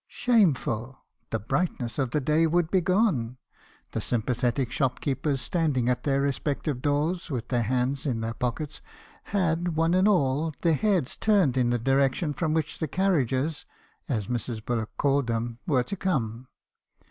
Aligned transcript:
4 0.07 0.07
Shame 0.07 0.53
ful! 0.55 1.05
the 1.29 1.37
brightness 1.37 1.99
of 1.99 2.09
the 2.09 2.19
day 2.19 2.47
would 2.47 2.71
be 2.71 2.81
gone.' 2.81 3.37
The 3.91 4.01
sympathetic 4.01 4.71
shopkeepers 4.71 5.41
standing 5.41 5.89
at 5.89 6.05
their 6.05 6.21
respective 6.21 6.81
doors 6.81 7.29
with 7.29 7.49
their 7.49 7.61
hands 7.61 8.07
in 8.07 8.21
their 8.21 8.33
pockets, 8.33 8.81
had, 9.25 9.75
one 9.75 9.93
and 9.93 10.07
all, 10.07 10.53
their 10.61 10.73
heads 10.73 11.15
turned 11.15 11.55
in 11.55 11.69
the 11.69 11.77
direction 11.77 12.33
from 12.33 12.55
which 12.55 12.79
the 12.79 12.87
carriages 12.87 13.63
(as 14.09 14.25
Mrs. 14.25 14.65
Bullock 14.65 14.89
called 14.97 15.27
them) 15.27 15.59
were 15.67 15.83
to 15.83 15.95
come. 15.95 16.47